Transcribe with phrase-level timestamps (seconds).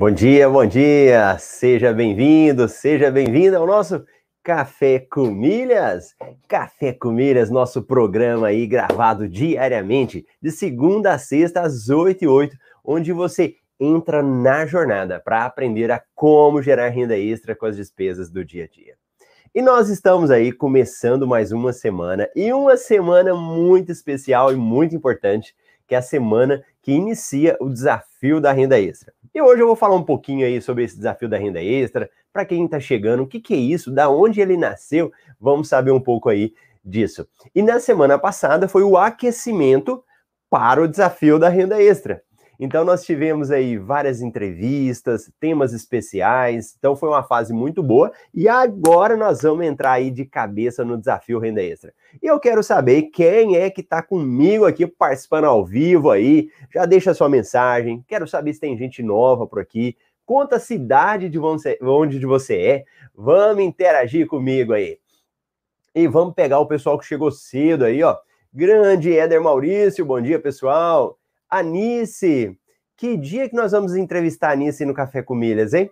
[0.00, 1.36] Bom dia, bom dia!
[1.38, 4.02] Seja bem-vindo, seja bem-vinda ao nosso
[4.42, 6.14] Café com Milhas.
[6.48, 12.26] Café com Milhas, nosso programa aí gravado diariamente, de segunda a sexta, às 8 e
[12.26, 17.76] 8, onde você entra na jornada para aprender a como gerar renda extra com as
[17.76, 18.94] despesas do dia a dia.
[19.54, 24.96] E nós estamos aí começando mais uma semana, e uma semana muito especial e muito
[24.96, 25.54] importante,
[25.86, 29.12] que é a semana que inicia o desafio da renda extra.
[29.32, 32.44] E hoje eu vou falar um pouquinho aí sobre esse desafio da renda extra, para
[32.44, 36.00] quem está chegando, o que, que é isso, da onde ele nasceu, vamos saber um
[36.00, 36.52] pouco aí
[36.84, 37.28] disso.
[37.54, 40.02] E na semana passada foi o aquecimento
[40.48, 42.22] para o desafio da renda extra.
[42.62, 48.50] Então nós tivemos aí várias entrevistas, temas especiais, então foi uma fase muito boa e
[48.50, 51.94] agora nós vamos entrar aí de cabeça no desafio renda extra.
[52.22, 56.84] E eu quero saber quem é que está comigo aqui participando ao vivo aí, já
[56.84, 61.38] deixa sua mensagem, quero saber se tem gente nova por aqui, conta a cidade de
[61.38, 64.98] onde você é, vamos interagir comigo aí.
[65.94, 68.18] E vamos pegar o pessoal que chegou cedo aí, ó.
[68.52, 71.19] Grande Éder Maurício, bom dia, pessoal.
[71.50, 72.56] Anice,
[72.96, 75.90] que dia que nós vamos entrevistar a Anice no Café com Milhas, hein?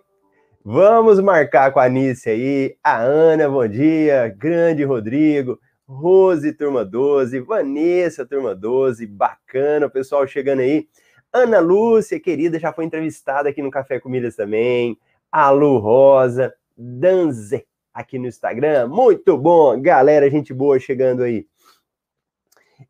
[0.63, 7.41] Vamos marcar com a Anice aí, a Ana, bom dia, grande Rodrigo, Rose, turma 12,
[7.41, 10.87] Vanessa, turma 12, bacana, o pessoal chegando aí.
[11.33, 14.97] Ana Lúcia, querida, já foi entrevistada aqui no Café com Milhas também.
[15.29, 21.45] A Lu Rosa, Danze, aqui no Instagram, muito bom, galera, gente boa chegando aí.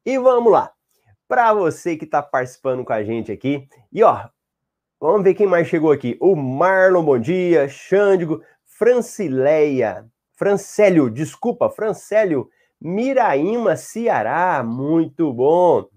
[0.06, 0.72] E vamos lá
[1.30, 3.68] para você que está participando com a gente aqui.
[3.94, 4.28] E ó,
[5.00, 6.18] vamos ver quem mais chegou aqui.
[6.20, 7.70] O Marlon, bom dia.
[7.70, 12.50] Xândigo, Francileia, Francélio, desculpa, Francélio,
[12.82, 15.88] Miraíma, Ceará, muito bom.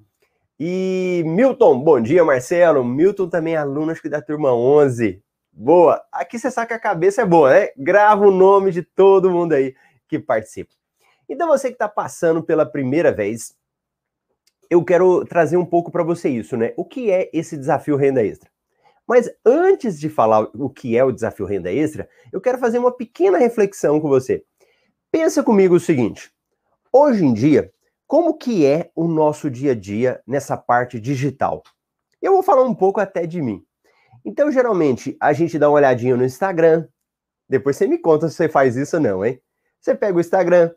[0.60, 2.84] E Milton, bom dia, Marcelo.
[2.84, 5.22] Milton também é aluno, acho que da turma 11.
[5.50, 6.04] Boa.
[6.12, 7.69] Aqui você sabe que a cabeça é boa, né?
[7.78, 9.75] Grava o nome de todo mundo aí
[10.06, 10.75] que participa.
[11.26, 13.54] Então você que está passando pela primeira vez,
[14.72, 16.72] eu quero trazer um pouco para você isso, né?
[16.78, 18.49] O que é esse desafio renda extra?
[19.06, 22.91] Mas antes de falar o que é o desafio renda extra, eu quero fazer uma
[22.91, 24.43] pequena reflexão com você.
[25.10, 26.33] Pensa comigo o seguinte:
[26.91, 27.71] hoje em dia,
[28.06, 31.62] como que é o nosso dia a dia nessa parte digital?
[32.22, 33.62] Eu vou falar um pouco até de mim.
[34.25, 36.89] Então, geralmente, a gente dá uma olhadinha no Instagram.
[37.47, 39.39] Depois você me conta se você faz isso ou não, hein?
[39.78, 40.71] Você pega o Instagram,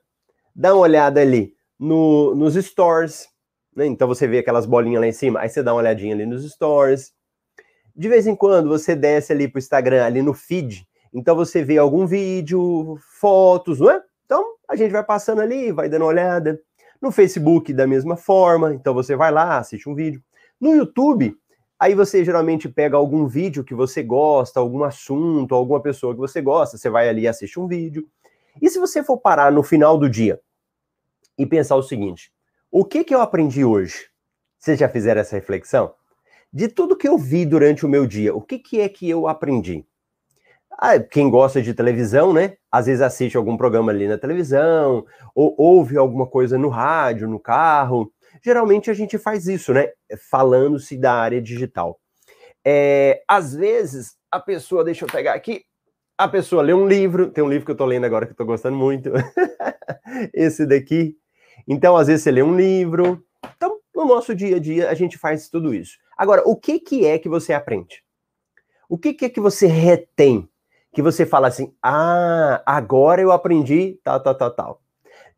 [0.53, 3.29] dá uma olhada ali no, nos stores,
[3.75, 3.86] né?
[3.86, 6.50] Então você vê aquelas bolinhas lá em cima, aí você dá uma olhadinha ali nos
[6.50, 7.13] stories.
[7.96, 11.78] De vez em quando você desce ali pro Instagram, ali no feed, então você vê
[11.78, 14.02] algum vídeo, fotos, não é?
[14.25, 16.59] Então a gente vai passando ali, vai dando uma olhada.
[17.02, 20.22] No Facebook, da mesma forma, então você vai lá, assiste um vídeo.
[20.59, 21.36] No YouTube,
[21.80, 26.42] aí você geralmente pega algum vídeo que você gosta, algum assunto, alguma pessoa que você
[26.42, 28.07] gosta, você vai ali e assiste um vídeo.
[28.62, 30.40] E se você for parar no final do dia
[31.38, 32.31] e pensar o seguinte:
[32.78, 34.09] o que, que eu aprendi hoje?
[34.59, 35.94] Vocês já fizeram essa reflexão?
[36.52, 39.30] De tudo que eu vi durante o meu dia, o que, que é que eu
[39.30, 39.86] aprendi?
[40.69, 42.58] Ah, quem gosta de televisão, né?
[42.69, 47.40] Às vezes assiste algum programa ali na televisão, ou ouve alguma coisa no rádio, no
[47.40, 48.12] carro.
[48.44, 49.88] Geralmente a gente faz isso, né?
[50.30, 51.97] Falando-se da área digital.
[52.66, 55.63] É, às vezes a pessoa, deixa eu pegar aqui,
[56.18, 58.38] a pessoa lê um livro, tem um livro que eu tô lendo agora que eu
[58.38, 59.13] tô gostando muito.
[60.36, 61.16] Esse daqui,
[61.67, 63.23] então, às vezes, você lê um livro.
[63.55, 65.97] Então, no nosso dia a dia, a gente faz tudo isso.
[66.17, 68.03] Agora, o que, que é que você aprende?
[68.87, 70.47] O que, que é que você retém?
[70.93, 74.81] Que você fala assim, ah, agora eu aprendi tal, tal, tal, tal.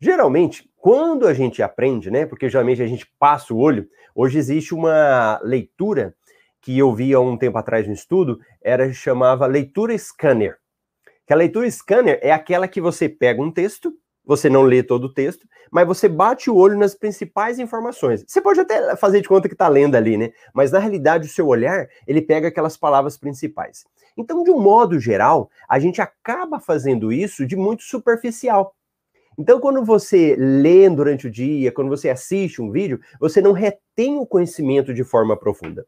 [0.00, 2.24] Geralmente, quando a gente aprende, né?
[2.24, 3.88] Porque geralmente a gente passa o olho.
[4.14, 6.14] Hoje existe uma leitura
[6.60, 10.58] que eu vi há um tempo atrás no estudo, era chamava leitura scanner.
[11.26, 13.92] Que a leitura scanner é aquela que você pega um texto,
[14.28, 18.22] você não lê todo o texto, mas você bate o olho nas principais informações.
[18.28, 20.32] Você pode até fazer de conta que está lendo ali, né?
[20.52, 23.86] Mas na realidade o seu olhar, ele pega aquelas palavras principais.
[24.18, 28.76] Então, de um modo geral, a gente acaba fazendo isso de muito superficial.
[29.38, 34.18] Então, quando você lê durante o dia, quando você assiste um vídeo, você não retém
[34.18, 35.86] o conhecimento de forma profunda.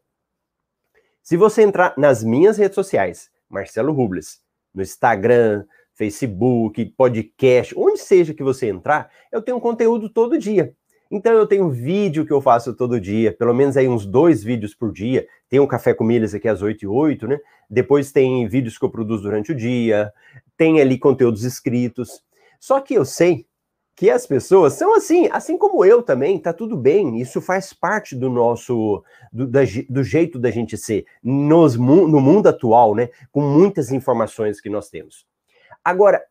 [1.21, 4.41] Se você entrar nas minhas redes sociais, Marcelo Rubles,
[4.73, 5.63] no Instagram,
[6.01, 10.73] Facebook, podcast, onde seja que você entrar, eu tenho conteúdo todo dia.
[11.11, 14.73] Então eu tenho vídeo que eu faço todo dia, pelo menos aí uns dois vídeos
[14.73, 15.27] por dia.
[15.47, 17.39] Tem um Café com Milhas aqui às 8 e 8, né?
[17.69, 20.11] Depois tem vídeos que eu produzo durante o dia,
[20.57, 22.23] tem ali conteúdos escritos.
[22.59, 23.45] Só que eu sei
[23.95, 28.15] que as pessoas são assim, assim como eu também, tá tudo bem, isso faz parte
[28.15, 33.41] do nosso, do, da, do jeito da gente ser nos, no mundo atual, né, com
[33.41, 35.29] muitas informações que nós temos.
[35.83, 36.23] Agora,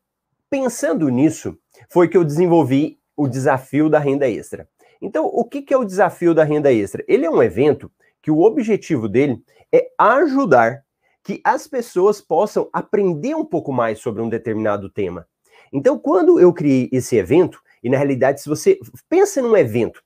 [0.48, 1.56] pensando nisso,
[1.88, 4.68] foi que eu desenvolvi o desafio da renda extra.
[5.00, 7.04] Então, o que, é o desafio da renda extra?
[7.08, 7.90] Ele é um evento
[8.22, 9.42] que o objetivo dele
[9.72, 10.84] é ajudar
[11.22, 15.26] que as pessoas possam aprender um pouco mais sobre um determinado tema.
[15.72, 18.78] Então, quando eu criei esse evento, e na realidade, se você
[19.08, 20.02] pensa num evento,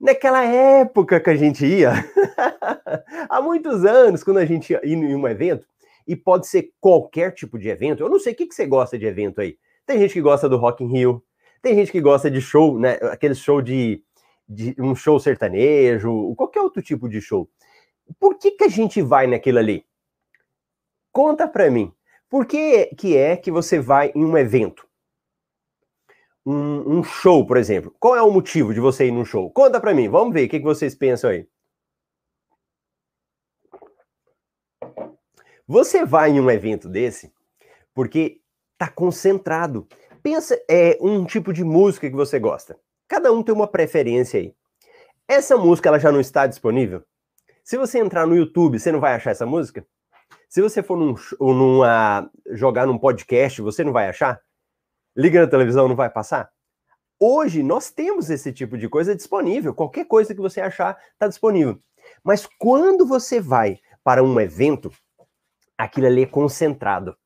[0.00, 1.92] naquela época que a gente ia,
[3.28, 5.66] há muitos anos, quando a gente ia em um evento,
[6.06, 8.98] e pode ser qualquer tipo de evento, eu não sei o que, que você gosta
[8.98, 9.56] de evento aí.
[9.86, 11.22] Tem gente que gosta do Rock in Rio,
[11.62, 12.98] tem gente que gosta de show, né?
[13.02, 14.02] Aquele show de,
[14.48, 17.48] de um show sertanejo, qualquer outro tipo de show.
[18.20, 19.84] Por que, que a gente vai naquilo ali?
[21.10, 21.92] Conta pra mim.
[22.28, 24.86] Por que, que é que você vai em um evento?
[26.44, 27.94] Um, um, show, por exemplo.
[27.98, 29.50] Qual é o motivo de você ir num show?
[29.50, 31.46] Conta pra mim, vamos ver o que, que vocês pensam aí.
[35.66, 37.32] Você vai em um evento desse
[37.94, 38.40] porque
[38.76, 39.88] tá concentrado.
[40.22, 42.78] Pensa, é um tipo de música que você gosta.
[43.08, 44.54] Cada um tem uma preferência aí.
[45.26, 47.02] Essa música ela já não está disponível?
[47.62, 49.86] Se você entrar no YouTube, você não vai achar essa música?
[50.50, 54.40] Se você for num, numa, jogar num podcast, você não vai achar?
[55.16, 56.50] Liga na televisão, não vai passar?
[57.18, 59.72] Hoje nós temos esse tipo de coisa disponível.
[59.72, 61.80] Qualquer coisa que você achar está disponível.
[62.22, 64.90] Mas quando você vai para um evento,
[65.76, 67.16] aquilo ali é concentrado.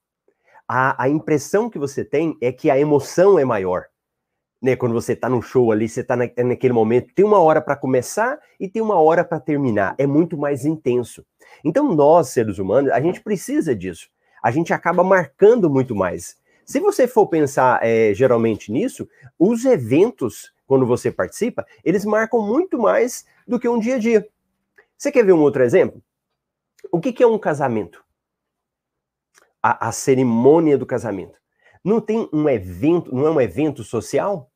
[0.66, 3.86] A, a impressão que você tem é que a emoção é maior
[4.60, 7.60] né, quando você está no show ali, você está na, naquele momento, tem uma hora
[7.60, 9.94] para começar e tem uma hora para terminar.
[9.98, 11.24] É muito mais intenso.
[11.64, 14.08] Então, nós, seres humanos, a gente precisa disso.
[14.42, 16.36] A gente acaba marcando muito mais.
[16.64, 19.08] Se você for pensar é, geralmente nisso,
[19.38, 24.28] os eventos, quando você participa, eles marcam muito mais do que um dia a dia.
[24.96, 26.02] Você quer ver um outro exemplo?
[26.92, 28.04] O que, que é um casamento?
[29.62, 31.38] A, a cerimônia do casamento.
[31.84, 34.50] Não tem um evento, não é um evento social?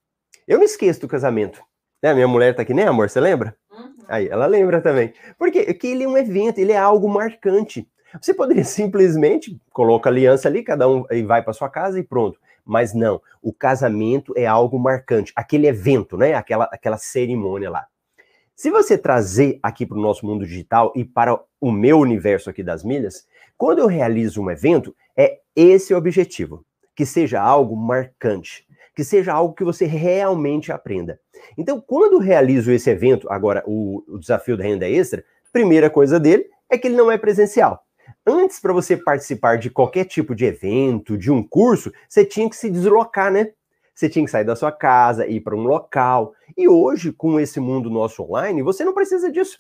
[0.47, 1.63] Eu não esqueço do casamento.
[2.03, 2.13] Né?
[2.15, 3.09] Minha mulher tá aqui, né, amor?
[3.09, 3.57] Você lembra?
[3.71, 3.93] Uhum.
[4.09, 5.13] Aí, ela lembra também.
[5.39, 7.89] Porque, porque ele é um evento, ele é algo marcante.
[8.21, 12.39] Você poderia simplesmente colocar aliança ali, cada um e vai para sua casa e pronto.
[12.65, 16.35] Mas não, o casamento é algo marcante, aquele evento, né?
[16.35, 17.87] Aquela, aquela cerimônia lá.
[18.55, 22.63] Se você trazer aqui para o nosso mundo digital e para o meu universo aqui
[22.63, 23.27] das milhas,
[23.57, 26.65] quando eu realizo um evento, é esse o objetivo
[26.95, 31.19] que seja algo marcante, que seja algo que você realmente aprenda.
[31.57, 36.47] Então, quando realizo esse evento, agora o, o desafio da renda extra, primeira coisa dele
[36.69, 37.85] é que ele não é presencial.
[38.27, 42.57] Antes, para você participar de qualquer tipo de evento, de um curso, você tinha que
[42.57, 43.53] se deslocar, né?
[43.95, 46.35] Você tinha que sair da sua casa, ir para um local.
[46.57, 49.57] E hoje, com esse mundo nosso online, você não precisa disso.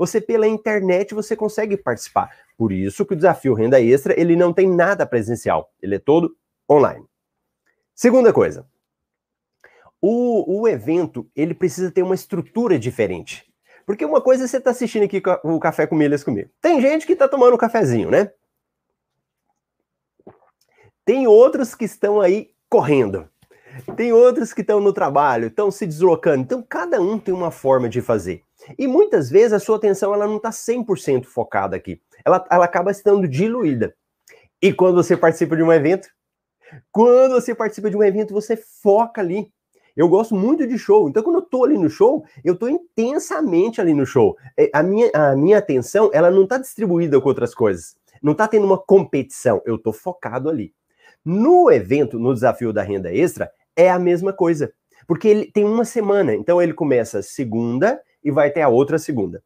[0.00, 2.34] Você pela internet você consegue participar.
[2.56, 5.70] Por isso que o desafio renda extra, ele não tem nada presencial.
[5.78, 6.34] Ele é todo
[6.70, 7.04] online.
[7.94, 8.66] Segunda coisa,
[10.00, 13.46] o, o evento ele precisa ter uma estrutura diferente.
[13.84, 16.48] Porque uma coisa é você está assistindo aqui o Café com Milhas comigo.
[16.62, 18.32] Tem gente que está tomando um cafezinho, né?
[21.04, 23.28] Tem outros que estão aí correndo.
[23.98, 26.40] Tem outros que estão no trabalho, estão se deslocando.
[26.42, 28.42] Então, cada um tem uma forma de fazer.
[28.78, 32.00] E muitas vezes a sua atenção ela não está 100% focada aqui.
[32.24, 33.94] Ela, ela acaba estando diluída.
[34.60, 36.08] E quando você participa de um evento,
[36.92, 39.50] quando você participa de um evento, você foca ali.
[39.96, 43.80] Eu gosto muito de show, então quando eu tô ali no show, eu tô intensamente
[43.80, 44.36] ali no show.
[44.56, 47.96] É, a minha, a minha atenção, ela não tá distribuída com outras coisas.
[48.22, 50.72] Não tá tendo uma competição, eu tô focado ali.
[51.24, 54.72] No evento, no desafio da renda extra, é a mesma coisa.
[55.06, 59.42] Porque ele tem uma semana, então ele começa segunda e vai até a outra segunda.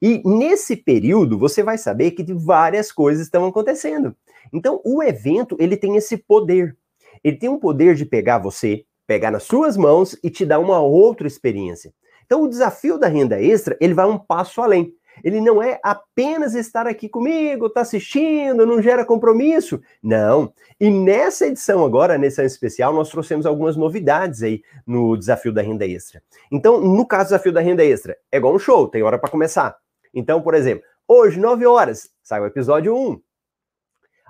[0.00, 4.14] E nesse período, você vai saber que várias coisas estão acontecendo.
[4.52, 6.76] Então, o evento, ele tem esse poder.
[7.22, 10.80] Ele tem um poder de pegar você, pegar nas suas mãos e te dar uma
[10.80, 11.92] outra experiência.
[12.26, 14.92] Então, o desafio da renda extra, ele vai um passo além.
[15.22, 19.80] Ele não é apenas estar aqui comigo, tá assistindo, não gera compromisso.
[20.02, 20.52] Não.
[20.80, 25.86] E nessa edição agora, nessa especial, nós trouxemos algumas novidades aí no desafio da renda
[25.86, 26.22] extra.
[26.50, 29.30] Então, no caso do desafio da renda extra, é igual um show, tem hora para
[29.30, 29.76] começar.
[30.12, 33.20] Então, por exemplo, hoje, 9 horas, sai o episódio 1.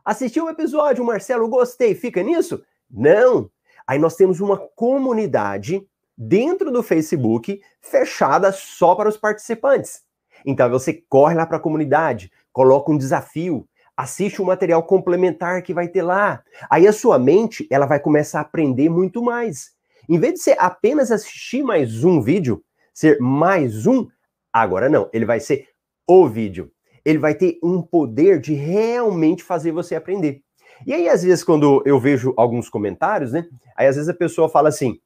[0.04, 2.62] Assistiu o episódio, Marcelo, gostei, fica nisso?
[2.90, 3.50] Não.
[3.86, 5.86] Aí nós temos uma comunidade
[6.16, 10.03] dentro do Facebook fechada só para os participantes.
[10.44, 15.62] Então você corre lá para a comunidade, coloca um desafio, assiste o um material complementar
[15.62, 16.42] que vai ter lá.
[16.70, 19.72] Aí a sua mente, ela vai começar a aprender muito mais.
[20.08, 24.06] Em vez de ser apenas assistir mais um vídeo, ser mais um,
[24.52, 25.68] agora não, ele vai ser
[26.06, 26.70] o vídeo.
[27.04, 30.42] Ele vai ter um poder de realmente fazer você aprender.
[30.86, 33.46] E aí, às vezes, quando eu vejo alguns comentários, né?
[33.76, 34.98] Aí, às vezes, a pessoa fala assim: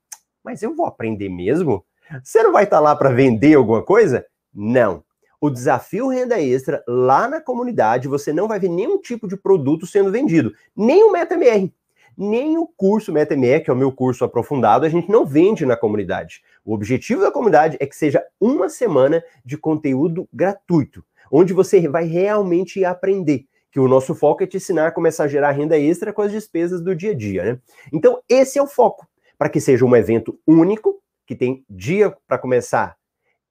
[0.45, 1.85] Mas eu vou aprender mesmo?
[2.23, 4.25] Você não vai estar lá para vender alguma coisa?
[4.54, 5.04] Não.
[5.40, 9.87] O desafio renda extra, lá na comunidade, você não vai ver nenhum tipo de produto
[9.87, 11.73] sendo vendido, nem o MetaMR,
[12.16, 15.76] nem o curso MetaMR, que é o meu curso aprofundado, a gente não vende na
[15.76, 16.42] comunidade.
[16.64, 22.04] O objetivo da comunidade é que seja uma semana de conteúdo gratuito, onde você vai
[22.04, 26.12] realmente aprender que o nosso foco é te ensinar a começar a gerar renda extra
[26.12, 27.61] com as despesas do dia a dia, né?
[27.92, 32.38] Então, esse é o foco, para que seja um evento único, que tem dia para
[32.38, 32.97] começar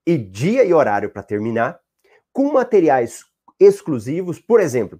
[0.08, 1.78] e dia e horário para terminar,
[2.32, 3.26] com materiais
[3.60, 4.40] exclusivos.
[4.40, 4.98] Por exemplo,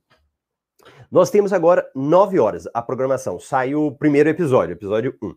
[1.11, 3.41] nós temos agora 9 horas a programação.
[3.41, 5.35] Sai o primeiro episódio, episódio 1.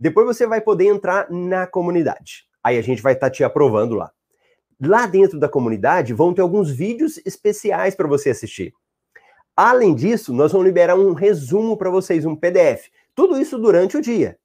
[0.00, 2.48] Depois você vai poder entrar na comunidade.
[2.60, 4.10] Aí a gente vai estar tá te aprovando lá.
[4.82, 8.74] Lá dentro da comunidade vão ter alguns vídeos especiais para você assistir.
[9.56, 12.88] Além disso, nós vamos liberar um resumo para vocês, um PDF.
[13.14, 14.36] Tudo isso durante o dia.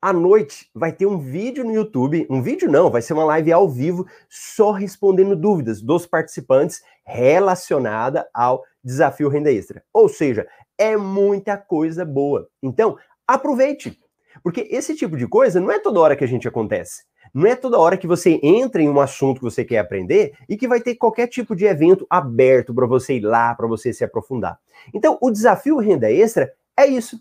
[0.00, 3.52] À noite vai ter um vídeo no YouTube, um vídeo não, vai ser uma live
[3.52, 9.82] ao vivo só respondendo dúvidas dos participantes relacionada ao desafio renda extra.
[9.92, 10.46] Ou seja,
[10.78, 12.48] é muita coisa boa.
[12.62, 13.98] Então, aproveite,
[14.40, 17.02] porque esse tipo de coisa não é toda hora que a gente acontece.
[17.34, 20.56] Não é toda hora que você entra em um assunto que você quer aprender e
[20.56, 24.04] que vai ter qualquer tipo de evento aberto para você ir lá, para você se
[24.04, 24.60] aprofundar.
[24.94, 27.20] Então, o desafio renda extra é isso.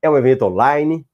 [0.00, 1.06] É um evento online,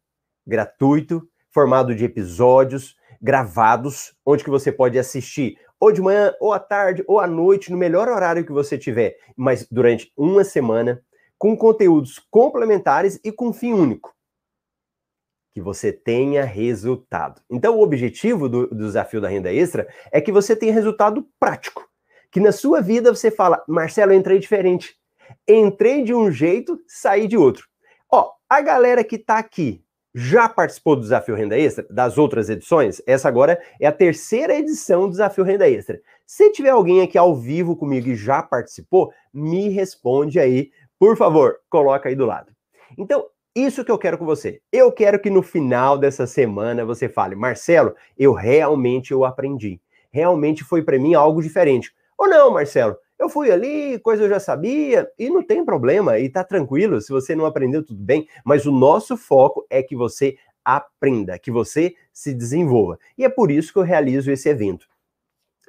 [0.46, 6.60] gratuito, formado de episódios gravados, onde que você pode assistir ou de manhã, ou à
[6.60, 11.02] tarde, ou à noite, no melhor horário que você tiver, mas durante uma semana,
[11.36, 14.14] com conteúdos complementares e com fim único.
[15.52, 17.42] Que você tenha resultado.
[17.50, 21.84] Então, o objetivo do, do desafio da renda extra é que você tenha resultado prático.
[22.30, 24.94] Que na sua vida você fala, Marcelo, entrei diferente.
[25.48, 27.66] Entrei de um jeito, saí de outro.
[28.08, 33.00] Ó, a galera que tá aqui já participou do Desafio Renda Extra, das outras edições?
[33.06, 36.00] Essa agora é a terceira edição do Desafio Renda Extra.
[36.26, 41.56] Se tiver alguém aqui ao vivo comigo e já participou, me responde aí, por favor,
[41.70, 42.52] coloca aí do lado.
[42.96, 44.60] Então, isso que eu quero com você.
[44.72, 49.80] Eu quero que no final dessa semana você fale, Marcelo, eu realmente eu aprendi.
[50.10, 51.92] Realmente foi para mim algo diferente.
[52.16, 56.28] Ou não, Marcelo, eu fui ali, coisa eu já sabia, e não tem problema, e
[56.28, 60.36] tá tranquilo, se você não aprendeu, tudo bem, mas o nosso foco é que você
[60.64, 62.98] aprenda, que você se desenvolva.
[63.16, 64.86] E é por isso que eu realizo esse evento.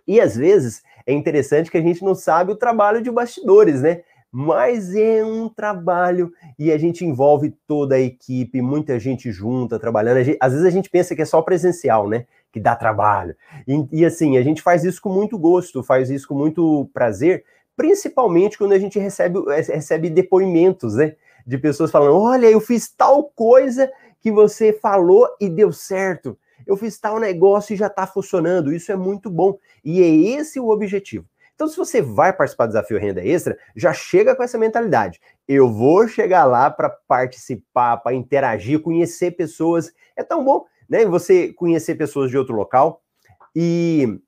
[0.07, 4.03] E às vezes é interessante que a gente não sabe o trabalho de bastidores, né?
[4.35, 10.23] Mas é um trabalho e a gente envolve toda a equipe, muita gente junta, trabalhando.
[10.23, 12.25] Gente, às vezes a gente pensa que é só presencial, né?
[12.53, 13.35] que dá trabalho.
[13.67, 17.43] E, e, assim, a gente faz isso com muito gosto, faz isso com muito prazer,
[17.75, 21.15] principalmente quando a gente recebe, é, recebe depoimentos, né?
[21.45, 26.37] De pessoas falando: olha, eu fiz tal coisa que você falou e deu certo.
[26.65, 28.71] Eu fiz tal negócio e já está funcionando.
[28.71, 29.57] Isso é muito bom.
[29.83, 31.25] E é esse o objetivo.
[31.55, 35.19] Então, se você vai participar do desafio Renda Extra, já chega com essa mentalidade.
[35.47, 39.91] Eu vou chegar lá para participar, para interagir, conhecer pessoas.
[40.15, 41.05] É tão bom né?
[41.05, 43.01] Você conhecer pessoas de outro local.
[43.55, 44.19] E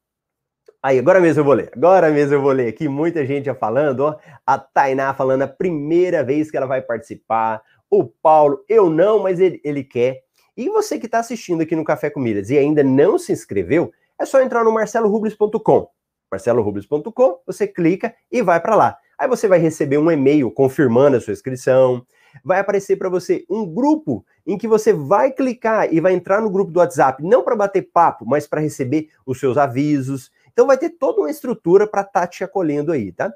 [0.81, 1.71] aí, agora mesmo eu vou ler.
[1.75, 4.17] Agora mesmo eu vou ler aqui, muita gente já falando, ó.
[4.45, 7.61] A Tainá falando a primeira vez que ela vai participar.
[7.89, 10.23] O Paulo, eu não, mas ele, ele quer.
[10.57, 13.91] E você que está assistindo aqui no Café com Milhas e ainda não se inscreveu,
[14.19, 15.87] é só entrar no marcelorubles.com.
[16.31, 18.97] marcelorubles.com, você clica e vai para lá.
[19.17, 22.05] Aí você vai receber um e-mail confirmando a sua inscrição,
[22.43, 26.49] vai aparecer para você um grupo em que você vai clicar e vai entrar no
[26.49, 30.31] grupo do WhatsApp, não para bater papo, mas para receber os seus avisos.
[30.51, 33.33] Então vai ter toda uma estrutura para estar tá te acolhendo aí, tá?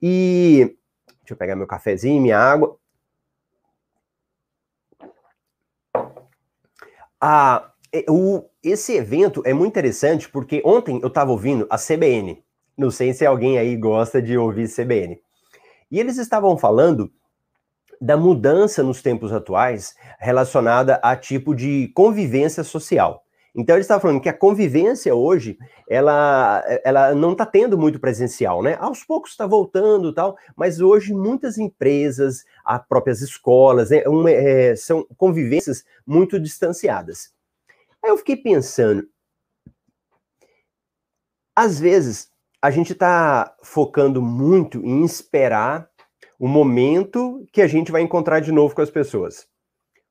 [0.00, 0.76] E
[1.20, 2.78] deixa eu pegar meu cafezinho, minha água.
[7.20, 7.72] Ah,
[8.08, 12.42] o, esse evento é muito interessante porque ontem eu estava ouvindo a CBN.
[12.76, 15.20] Não sei se alguém aí gosta de ouvir CBN.
[15.90, 17.10] E eles estavam falando
[18.00, 23.24] da mudança nos tempos atuais relacionada a tipo de convivência social.
[23.56, 28.62] Então ele estava falando que a convivência hoje ela, ela não está tendo muito presencial,
[28.62, 28.76] né?
[28.78, 35.04] Aos poucos está voltando tal, mas hoje muitas empresas, as próprias escolas, né, é, são
[35.16, 37.32] convivências muito distanciadas.
[38.08, 39.06] Aí eu fiquei pensando,
[41.54, 42.30] às vezes
[42.62, 45.90] a gente está focando muito em esperar
[46.38, 49.46] o momento que a gente vai encontrar de novo com as pessoas.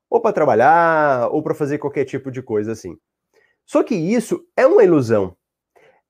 [0.10, 2.98] ou para trabalhar, ou para fazer qualquer tipo de coisa assim.
[3.66, 5.36] Só que isso é uma ilusão.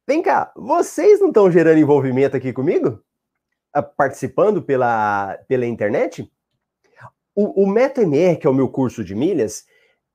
[0.06, 3.01] Vem cá, vocês não estão gerando envolvimento aqui comigo?
[3.74, 6.29] Ah, participando pela, pela internet?
[7.34, 9.65] O, o MetaMR, que é o meu curso de milhas,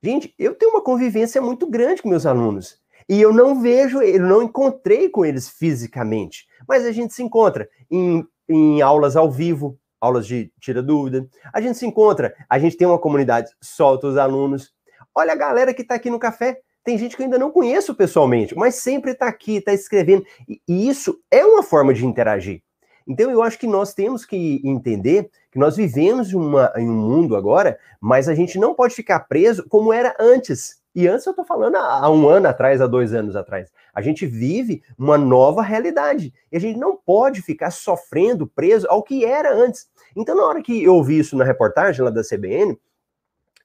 [0.03, 2.81] gente, eu tenho uma convivência muito grande com meus alunos.
[3.09, 6.47] E eu não vejo, eu não encontrei com eles fisicamente.
[6.69, 11.27] Mas a gente se encontra em, em aulas ao vivo, aulas de tira dúvida.
[11.53, 14.73] A gente se encontra, a gente tem uma comunidade, solta os alunos.
[15.15, 16.61] Olha a galera que está aqui no café.
[16.85, 20.25] Tem gente que eu ainda não conheço pessoalmente, mas sempre está aqui, está escrevendo.
[20.49, 22.63] E, e isso é uma forma de interagir.
[23.07, 27.37] Então eu acho que nós temos que entender que nós vivemos uma, em um mundo
[27.37, 30.81] agora, mas a gente não pode ficar preso como era antes.
[30.95, 33.71] E antes eu estou falando há, um ano atrás, há dois anos atrás.
[33.95, 36.33] A gente vive uma nova realidade.
[36.51, 39.89] E a gente não pode ficar sofrendo, preso ao que era antes.
[40.17, 42.79] Então, na hora que eu ouvi isso na reportagem lá da CBN,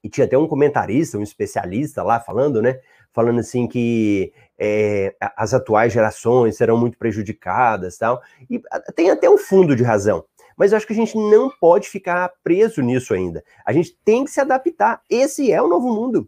[0.04, 2.80] e tinha até um comentarista, um especialista lá falando, né?
[3.18, 8.22] falando assim que é, as atuais gerações serão muito prejudicadas tal.
[8.48, 8.62] E
[8.96, 10.24] tem até um fundo de razão.
[10.58, 13.44] Mas eu acho que a gente não pode ficar preso nisso ainda.
[13.64, 15.02] A gente tem que se adaptar.
[15.08, 16.28] Esse é o novo mundo.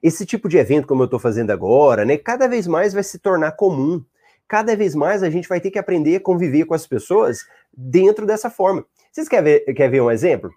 [0.00, 3.18] Esse tipo de evento, como eu estou fazendo agora, né, cada vez mais vai se
[3.18, 4.04] tornar comum.
[4.46, 7.40] Cada vez mais a gente vai ter que aprender a conviver com as pessoas
[7.76, 8.86] dentro dessa forma.
[9.10, 10.52] Vocês querem ver, quer ver um exemplo?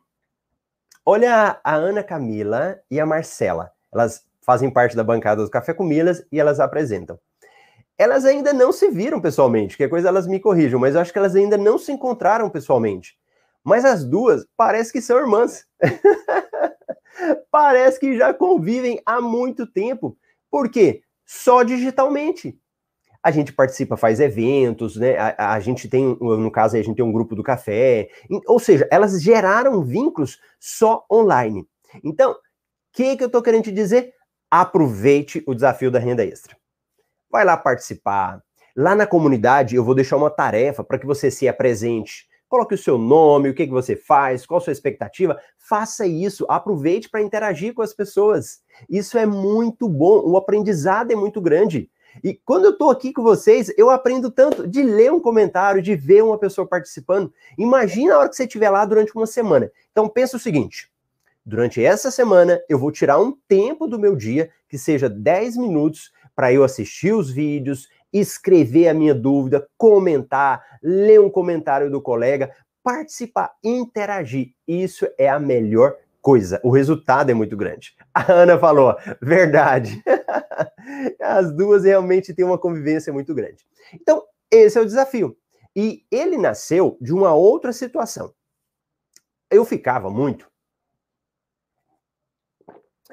[1.04, 3.72] Olha a Ana Camila e a Marcela.
[3.92, 7.20] Elas fazem parte da bancada do Café com Milhas e elas apresentam.
[8.00, 11.20] Elas ainda não se viram pessoalmente, que coisa elas me corrijam, mas eu acho que
[11.20, 13.18] elas ainda não se encontraram pessoalmente.
[13.64, 15.66] Mas as duas parece que são irmãs.
[17.52, 20.18] parece que já convivem há muito tempo.
[20.50, 21.02] Por quê?
[21.26, 22.58] Só digitalmente.
[23.22, 25.18] A gente participa, faz eventos, né?
[25.18, 28.08] A, a, gente tem, no caso, a gente tem um grupo do café.
[28.48, 31.68] Ou seja, elas geraram vínculos só online.
[32.02, 32.36] Então, o
[32.94, 34.14] que, que eu estou querendo te dizer?
[34.50, 36.58] aproveite o desafio da renda extra.
[37.30, 38.42] Vai lá participar.
[38.76, 42.28] Lá na comunidade eu vou deixar uma tarefa para que você se apresente.
[42.48, 45.40] Coloque o seu nome, o que, que você faz, qual a sua expectativa.
[45.58, 48.62] Faça isso, aproveite para interagir com as pessoas.
[48.90, 51.90] Isso é muito bom, o aprendizado é muito grande.
[52.24, 55.96] E quando eu estou aqui com vocês, eu aprendo tanto de ler um comentário, de
[55.96, 57.32] ver uma pessoa participando.
[57.56, 59.72] Imagina a hora que você estiver lá durante uma semana.
[59.92, 60.90] Então pensa o seguinte:
[61.46, 66.12] Durante essa semana, eu vou tirar um tempo do meu dia, que seja 10 minutos,
[66.40, 72.56] para eu assistir os vídeos, escrever a minha dúvida, comentar, ler um comentário do colega,
[72.82, 74.54] participar, interagir.
[74.66, 76.58] Isso é a melhor coisa.
[76.64, 77.94] O resultado é muito grande.
[78.14, 80.02] A Ana falou, verdade.
[81.22, 83.66] As duas realmente têm uma convivência muito grande.
[83.94, 85.36] Então, esse é o desafio.
[85.76, 88.34] E ele nasceu de uma outra situação.
[89.52, 90.50] Eu ficava muito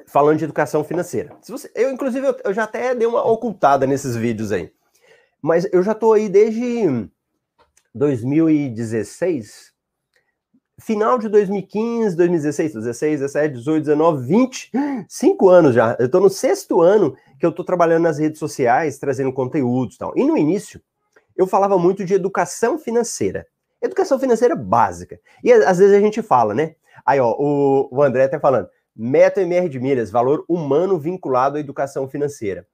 [0.05, 1.35] falando de educação financeira.
[1.41, 4.71] Se você, eu, inclusive, eu, eu, já até dei uma ocultada nesses vídeos aí.
[5.41, 7.09] Mas eu já estou aí desde
[7.93, 9.71] 2016,
[10.79, 14.71] final de 2015, 2016, 16, 17, 18, 19, 20,
[15.07, 15.95] cinco anos já.
[15.99, 19.97] Eu estou no sexto ano que eu estou trabalhando nas redes sociais, trazendo conteúdos e
[19.99, 20.13] tal.
[20.15, 20.81] E no início,
[21.35, 23.45] eu falava muito de educação financeira.
[23.81, 25.19] Educação financeira básica.
[25.43, 26.75] E às vezes a gente fala, né?
[27.05, 31.59] Aí, ó, o, o André tá falando, Meta MR de milhas, valor humano vinculado à
[31.59, 32.67] educação financeira.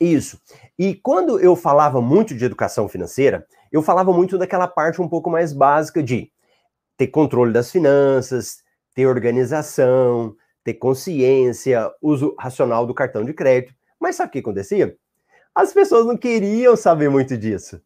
[0.00, 0.40] Isso.
[0.78, 5.30] E quando eu falava muito de educação financeira, eu falava muito daquela parte um pouco
[5.30, 6.30] mais básica de
[6.96, 8.58] ter controle das finanças,
[8.94, 13.74] ter organização, ter consciência, uso racional do cartão de crédito.
[13.98, 14.96] Mas sabe o que acontecia?
[15.54, 17.80] As pessoas não queriam saber muito disso.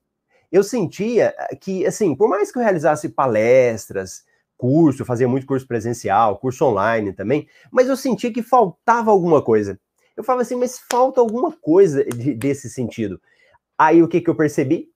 [0.51, 4.25] Eu sentia que, assim, por mais que eu realizasse palestras,
[4.57, 9.79] curso, fazia muito curso presencial, curso online também, mas eu sentia que faltava alguma coisa.
[10.17, 13.21] Eu falava assim, mas falta alguma coisa de, desse sentido.
[13.77, 14.89] Aí o que, que eu percebi?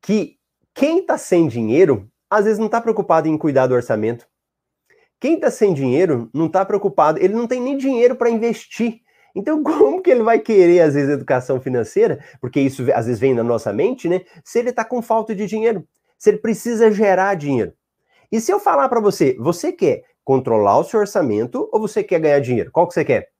[0.00, 0.36] Que
[0.74, 4.26] quem está sem dinheiro, às vezes não está preocupado em cuidar do orçamento.
[5.20, 9.00] Quem está sem dinheiro não está preocupado, ele não tem nem dinheiro para investir.
[9.34, 12.24] Então, como que ele vai querer, às vezes, educação financeira?
[12.40, 14.22] Porque isso às vezes vem na nossa mente, né?
[14.44, 17.72] Se ele está com falta de dinheiro, se ele precisa gerar dinheiro.
[18.30, 22.20] E se eu falar para você, você quer controlar o seu orçamento ou você quer
[22.20, 22.70] ganhar dinheiro?
[22.70, 23.30] Qual que você quer?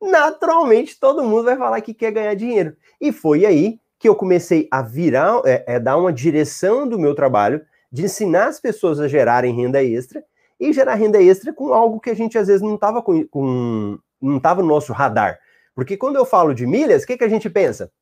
[0.00, 2.76] Naturalmente, todo mundo vai falar que quer ganhar dinheiro.
[3.00, 7.14] E foi aí que eu comecei a virar, é, é, dar uma direção do meu
[7.14, 10.24] trabalho, de ensinar as pessoas a gerarem renda extra
[10.58, 13.98] e gerar renda extra com algo que a gente às vezes não estava com, com,
[14.20, 15.38] não estava no nosso radar.
[15.74, 17.92] Porque quando eu falo de milhas, o que, que a gente pensa?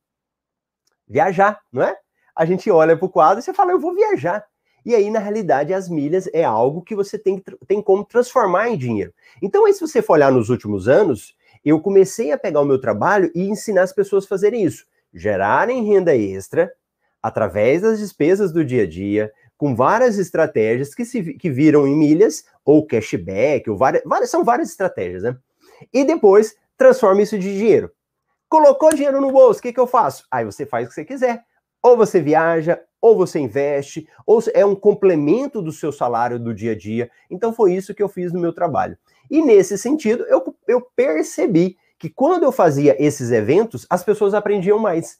[1.07, 1.95] Viajar, não é?
[2.35, 4.45] A gente olha para o quadro e você fala, eu vou viajar.
[4.85, 8.77] E aí, na realidade, as milhas é algo que você tem, tem como transformar em
[8.77, 9.13] dinheiro.
[9.41, 12.79] Então, aí, se você for olhar nos últimos anos, eu comecei a pegar o meu
[12.79, 14.85] trabalho e ensinar as pessoas a fazerem isso.
[15.13, 16.71] Gerarem renda extra
[17.21, 21.95] através das despesas do dia a dia, com várias estratégias que, se, que viram em
[21.95, 25.37] milhas, ou cashback, ou várias, várias, são várias estratégias, né?
[25.93, 27.91] E depois transforma isso de dinheiro.
[28.49, 30.25] Colocou dinheiro no bolso, o que, que eu faço?
[30.31, 31.43] Aí você faz o que você quiser.
[31.83, 36.73] Ou você viaja, ou você investe, ou é um complemento do seu salário do dia
[36.73, 37.09] a dia.
[37.29, 38.97] Então foi isso que eu fiz no meu trabalho.
[39.29, 44.79] E nesse sentido, eu, eu percebi que quando eu fazia esses eventos, as pessoas aprendiam
[44.79, 45.19] mais.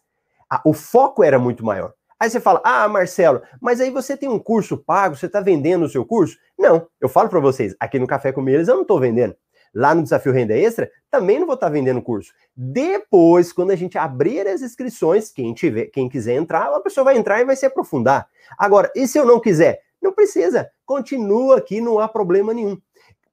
[0.65, 1.93] o foco era muito maior.
[2.19, 5.85] Aí você fala, ah, Marcelo, mas aí você tem um curso pago, você está vendendo
[5.85, 6.37] o seu curso?
[6.57, 9.35] Não, eu falo para vocês, aqui no Café com Milhas eu não estou vendendo.
[9.73, 12.33] Lá no Desafio Renda Extra, também não vou estar tá vendendo curso.
[12.55, 17.17] Depois, quando a gente abrir as inscrições, quem, tiver, quem quiser entrar, a pessoa vai
[17.17, 18.27] entrar e vai se aprofundar.
[18.57, 19.81] Agora, e se eu não quiser?
[20.01, 22.77] Não precisa, continua aqui, não há problema nenhum.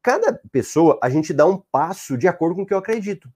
[0.03, 3.29] Cada pessoa, a gente dá um passo de acordo com o que eu acredito.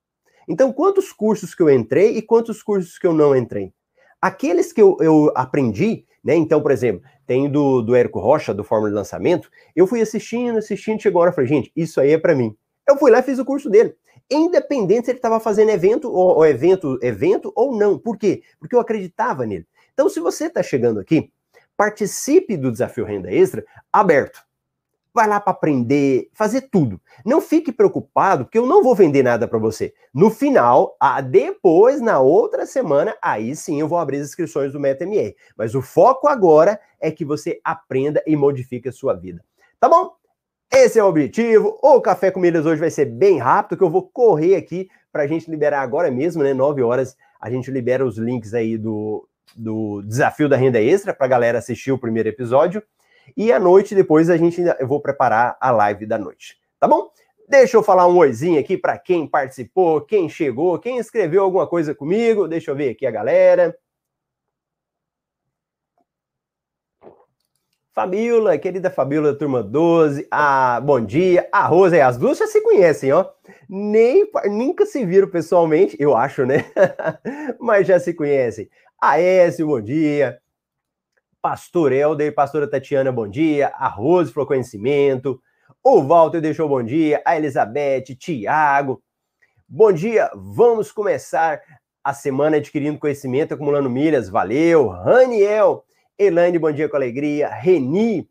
[0.47, 3.73] Então, quantos cursos que eu entrei e quantos cursos que eu não entrei?
[4.21, 6.35] Aqueles que eu, eu aprendi, né?
[6.35, 10.57] Então, por exemplo, tem do, do Érico Rocha, do Fórmula de Lançamento, eu fui assistindo,
[10.57, 12.55] assistindo, chegou a hora e falei, gente, isso aí é para mim.
[12.87, 13.95] Eu fui lá e fiz o curso dele.
[14.29, 17.97] Independente se ele estava fazendo evento ou, ou, evento, evento ou não.
[17.97, 18.43] Por quê?
[18.59, 19.67] Porque eu acreditava nele.
[19.93, 21.31] Então, se você está chegando aqui,
[21.77, 24.43] participe do Desafio Renda Extra aberto.
[25.13, 26.99] Vai lá para aprender, fazer tudo.
[27.23, 29.93] Não fique preocupado, porque eu não vou vender nada para você.
[30.11, 34.79] No final, a, depois, na outra semana, aí sim eu vou abrir as inscrições do
[34.79, 35.35] MetaMR.
[35.55, 39.45] Mas o foco agora é que você aprenda e modifique a sua vida.
[39.79, 40.15] Tá bom?
[40.71, 41.77] Esse é o objetivo.
[41.81, 45.23] O Café com Milhas hoje vai ser bem rápido, que eu vou correr aqui para
[45.23, 46.53] a gente liberar agora mesmo, né?
[46.53, 51.25] 9 horas, a gente libera os links aí do, do Desafio da Renda Extra para
[51.25, 52.81] a galera assistir o primeiro episódio.
[53.37, 56.57] E à noite, depois, a gente eu vou preparar a live da noite.
[56.79, 57.09] Tá bom?
[57.47, 61.93] Deixa eu falar um oizinho aqui para quem participou, quem chegou, quem escreveu alguma coisa
[61.93, 62.47] comigo.
[62.47, 63.75] Deixa eu ver aqui a galera.
[67.93, 72.59] Fabiola, querida Fabiola, turma 12, ah, bom dia, a Rosa e as duas já se
[72.59, 73.23] conhecem, ó.
[73.69, 76.65] Nem, nunca se viram pessoalmente, eu acho, né?
[77.61, 78.67] Mas já se conhecem.
[78.99, 80.39] A Écio, bom dia.
[81.39, 83.67] Pastor Helder, pastora Tatiana, bom dia.
[83.75, 85.39] A Rose falou conhecimento.
[85.83, 87.21] O Walter deixou bom dia.
[87.23, 89.03] A Elizabeth, Tiago.
[89.69, 91.61] Bom dia, vamos começar
[92.03, 94.29] a semana adquirindo conhecimento, acumulando milhas.
[94.29, 94.87] Valeu.
[94.87, 95.85] Raniel.
[96.17, 97.49] Elaine, bom dia com alegria.
[97.49, 98.29] Reni,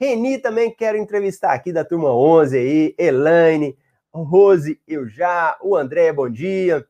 [0.00, 2.94] Reni também quero entrevistar aqui da turma 11 aí.
[2.98, 3.76] Elaine,
[4.12, 5.56] Rose, eu já.
[5.62, 6.86] O André, bom dia.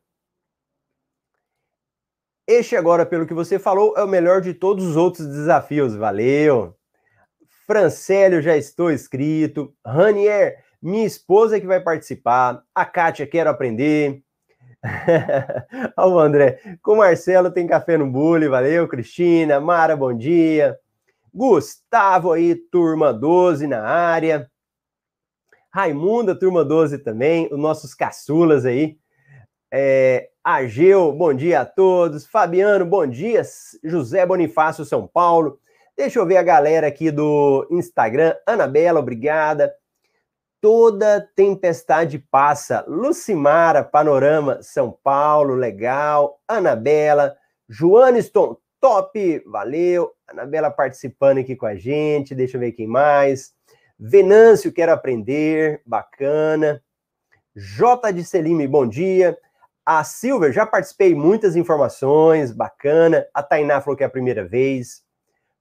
[2.47, 5.95] Este agora, pelo que você falou, é o melhor de todos os outros desafios.
[5.95, 6.75] Valeu.
[7.67, 9.75] Francélio, já estou inscrito.
[9.85, 12.63] Ranier, minha esposa que vai participar.
[12.75, 14.24] A Kátia, quero aprender.
[15.97, 16.61] Olha o André.
[16.83, 19.59] Com o Marcelo tem café no bule, valeu, Cristina.
[19.61, 20.79] Mara, bom dia.
[21.33, 24.49] Gustavo aí, turma 12 na área.
[25.73, 27.49] Raimunda, turma 12 também.
[27.51, 28.99] Os nossos caçulas aí.
[29.73, 32.27] É, Ageu, bom dia a todos.
[32.27, 33.43] Fabiano, bom dia.
[33.83, 35.59] José Bonifácio, São Paulo.
[35.97, 38.35] Deixa eu ver a galera aqui do Instagram.
[38.47, 39.73] Anabela, obrigada.
[40.65, 42.87] Toda tempestade passa.
[42.89, 46.41] Lucimara, Panorama, São Paulo, legal.
[46.49, 47.37] Anabela,
[47.69, 50.11] Joaniston, top, valeu.
[50.27, 52.35] Anabela participando aqui com a gente.
[52.35, 53.53] Deixa eu ver quem mais.
[54.01, 56.83] Venâncio, quero aprender, bacana.
[57.55, 59.37] J de Selime, bom dia.
[59.85, 63.27] A Silver, já participei muitas informações, bacana.
[63.35, 65.03] A Tainá falou que é a primeira vez.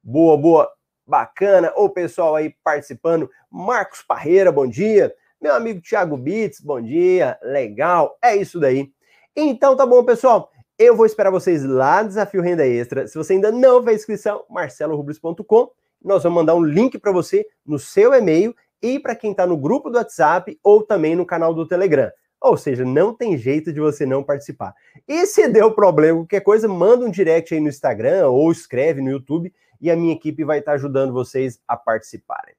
[0.02, 0.72] Boa, boa.
[1.06, 3.30] Bacana, o pessoal aí participando.
[3.52, 5.13] Marcos Parreira, bom dia.
[5.42, 7.38] Meu amigo Thiago Bits, bom dia.
[7.44, 8.89] Legal, é isso daí.
[9.36, 10.50] Então tá bom, pessoal.
[10.80, 13.08] Eu vou esperar vocês lá no Desafio Renda Extra.
[13.08, 15.72] Se você ainda não fez inscrição, marcelorubles.com.
[16.02, 19.58] Nós vamos mandar um link para você no seu e-mail e para quem está no
[19.58, 22.10] grupo do WhatsApp ou também no canal do Telegram.
[22.42, 24.74] Ou seja, não tem jeito de você não participar.
[25.08, 29.12] E se deu problema, qualquer coisa, manda um direct aí no Instagram ou escreve no
[29.12, 32.56] YouTube e a minha equipe vai estar ajudando vocês a participarem.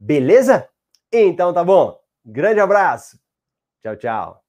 [0.00, 0.66] Beleza?
[1.12, 2.00] Então tá bom.
[2.24, 3.20] Grande abraço.
[3.82, 4.41] Tchau, tchau.